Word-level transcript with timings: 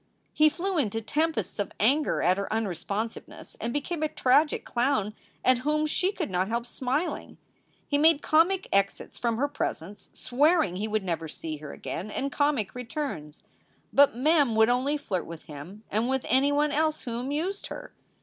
He 0.33 0.49
flew 0.49 0.79
into 0.79 0.99
tempests 0.99 1.59
of 1.59 1.71
anger 1.79 2.23
at 2.23 2.39
her 2.39 2.51
unresponsiveness 2.51 3.55
and 3.61 3.71
became 3.71 4.01
a 4.01 4.07
tragic 4.09 4.65
clown 4.65 5.13
at 5.45 5.59
whom 5.59 5.85
she 5.85 6.11
could 6.11 6.31
not 6.31 6.47
help 6.47 6.65
smiling. 6.65 7.37
He 7.87 7.99
made 7.99 8.23
comic 8.23 8.67
exits 8.73 9.19
from 9.19 9.37
her 9.37 9.47
presence, 9.47 10.09
swearing 10.13 10.77
he 10.77 10.87
would 10.87 11.03
never 11.03 11.27
see 11.27 11.57
her 11.57 11.71
again, 11.71 12.09
and 12.09 12.31
comic 12.31 12.73
returns. 12.73 13.43
But 13.93 14.15
Mem 14.15 14.55
would 14.55 14.69
only 14.69 14.97
flirt 14.97 15.27
with 15.27 15.43
him, 15.43 15.83
and 15.91 16.09
with 16.09 16.25
anyone 16.27 16.71
else 16.71 17.03
who 17.03 17.19
amused 17.19 17.67
her. 17.67 17.93